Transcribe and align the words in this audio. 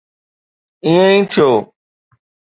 ائين 0.87 1.07
ئي 1.09 1.21
ٿيو. 1.31 1.49